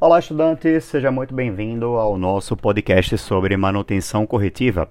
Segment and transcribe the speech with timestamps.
[0.00, 4.88] Olá, estudante, seja muito bem-vindo ao nosso podcast sobre manutenção corretiva.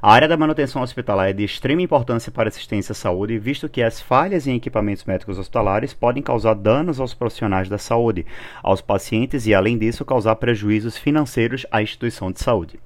[0.00, 3.68] A área da manutenção hospitalar é de extrema importância para a assistência à saúde, visto
[3.68, 8.24] que as falhas em equipamentos médicos hospitalares podem causar danos aos profissionais da saúde,
[8.62, 12.78] aos pacientes e, além disso, causar prejuízos financeiros à instituição de saúde.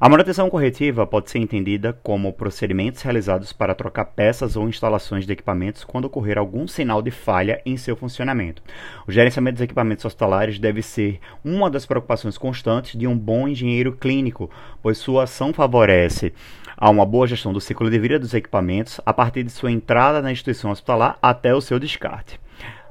[0.00, 5.32] A manutenção corretiva pode ser entendida como procedimentos realizados para trocar peças ou instalações de
[5.32, 8.62] equipamentos quando ocorrer algum sinal de falha em seu funcionamento.
[9.08, 13.90] O gerenciamento dos equipamentos hospitalares deve ser uma das preocupações constantes de um bom engenheiro
[13.90, 14.48] clínico,
[14.80, 16.32] pois sua ação favorece
[16.76, 20.22] a uma boa gestão do ciclo de vida dos equipamentos a partir de sua entrada
[20.22, 22.38] na instituição hospitalar até o seu descarte.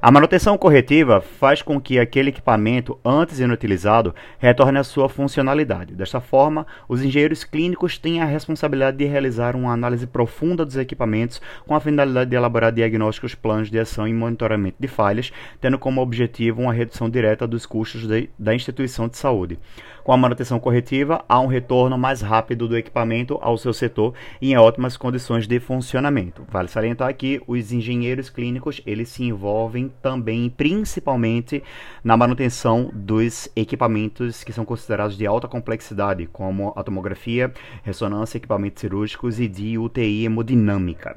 [0.00, 5.92] A manutenção corretiva faz com que aquele equipamento antes inutilizado retorne à sua funcionalidade.
[5.92, 11.42] Desta forma, os engenheiros clínicos têm a responsabilidade de realizar uma análise profunda dos equipamentos
[11.66, 16.00] com a finalidade de elaborar diagnósticos, planos de ação e monitoramento de falhas, tendo como
[16.00, 19.58] objetivo uma redução direta dos custos de, da instituição de saúde.
[20.04, 24.52] Com a manutenção corretiva, há um retorno mais rápido do equipamento ao seu setor e
[24.52, 26.46] em ótimas condições de funcionamento.
[26.48, 31.62] Vale salientar que os engenheiros clínicos eles se envolvem também, principalmente,
[32.02, 38.80] na manutenção dos equipamentos que são considerados de alta complexidade, como a tomografia, ressonância, equipamentos
[38.80, 41.16] cirúrgicos e de UTI hemodinâmica.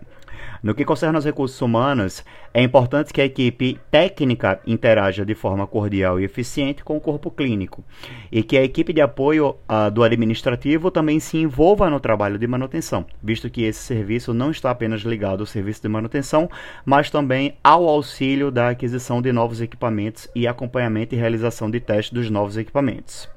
[0.64, 2.24] No que concerne aos recursos humanos,
[2.54, 7.32] é importante que a equipe técnica interaja de forma cordial e eficiente com o corpo
[7.32, 7.84] clínico
[8.32, 12.46] e que a equipe de apoio uh, do administrativo também se envolva no trabalho de
[12.46, 16.48] manutenção, visto que esse serviço não está apenas ligado ao serviço de manutenção,
[16.86, 22.14] mas também ao auxílio da aquisição de novos equipamentos e acompanhamento e realização de testes
[22.14, 23.28] dos novos equipamentos.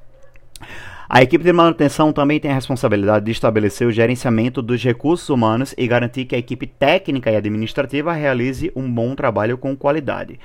[1.07, 5.75] A equipe de manutenção também tem a responsabilidade de estabelecer o gerenciamento dos recursos humanos
[5.77, 10.39] e garantir que a equipe técnica e administrativa realize um bom trabalho com qualidade.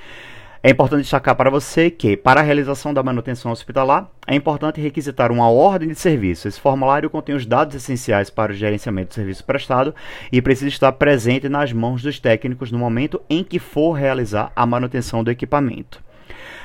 [0.63, 5.31] É importante destacar para você que, para a realização da manutenção hospitalar, é importante requisitar
[5.31, 6.47] uma ordem de serviço.
[6.47, 9.95] Esse formulário contém os dados essenciais para o gerenciamento do serviço prestado
[10.31, 14.63] e precisa estar presente nas mãos dos técnicos no momento em que for realizar a
[14.63, 15.99] manutenção do equipamento.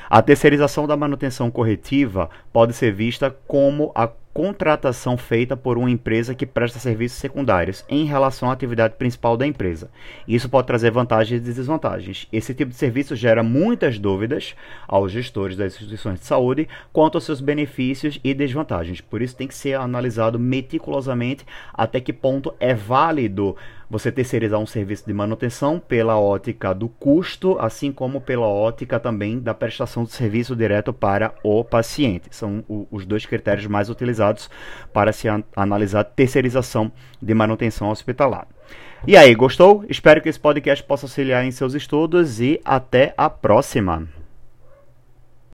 [0.08, 6.34] A terceirização da manutenção corretiva pode ser vista como a contratação feita por uma empresa
[6.34, 9.90] que presta serviços secundários em relação à atividade principal da empresa.
[10.28, 12.28] Isso pode trazer vantagens e desvantagens.
[12.30, 14.54] Esse tipo de serviço gera muitas dúvidas
[14.86, 19.00] aos gestores das instituições de saúde quanto aos seus benefícios e desvantagens.
[19.00, 23.56] Por isso tem que ser analisado meticulosamente até que ponto é válido
[23.88, 29.38] você terceirizar um serviço de manutenção pela ótica do custo, assim como pela ótica também
[29.38, 32.28] da prestação do serviço direto para o paciente.
[32.30, 34.50] São o, os dois critérios mais utilizados
[34.92, 36.90] para se an analisar terceirização
[37.22, 38.48] de manutenção hospitalar.
[39.06, 39.84] E aí, gostou?
[39.88, 44.08] Espero que esse podcast possa auxiliar em seus estudos e até a próxima!